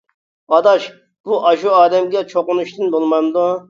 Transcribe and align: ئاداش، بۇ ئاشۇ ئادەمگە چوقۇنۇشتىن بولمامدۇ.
ئاداش، 0.55 0.87
بۇ 1.29 1.39
ئاشۇ 1.51 1.77
ئادەمگە 1.83 2.27
چوقۇنۇشتىن 2.35 2.95
بولمامدۇ. 2.99 3.51